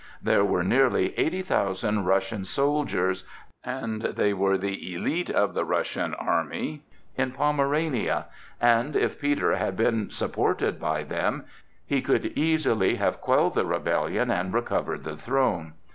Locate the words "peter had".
9.21-9.77